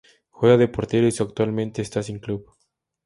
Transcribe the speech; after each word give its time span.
Juega 0.31 0.57
de 0.57 0.67
portero 0.67 1.05
y 1.05 1.11
su 1.11 1.21
actualmente 1.21 1.83
está 1.83 2.01
sin 2.01 2.17
club. 2.17 2.49